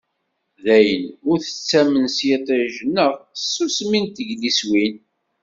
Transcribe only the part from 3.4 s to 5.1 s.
tsusmi n tegliswin.